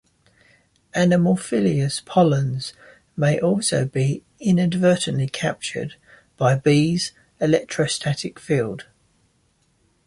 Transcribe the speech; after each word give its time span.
Anemophilous 0.95 2.03
pollens 2.03 2.73
may 3.15 3.39
also 3.39 3.85
be 3.85 4.23
inadvertently 4.39 5.27
captured 5.27 5.93
by 6.37 6.55
bees' 6.55 7.11
electrostatic 7.39 8.39
field. 8.39 8.87